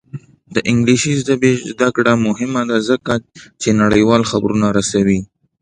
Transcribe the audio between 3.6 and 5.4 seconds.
چې نړیوال خبرونه رسوي.